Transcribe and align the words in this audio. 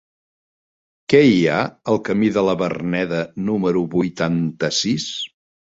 Què 1.13 1.21
hi 1.33 1.35
ha 1.51 1.59
al 1.93 2.01
camí 2.09 2.33
de 2.39 2.45
la 2.49 2.57
Verneda 2.65 3.21
número 3.51 3.87
vuitanta-sis? 3.95 5.11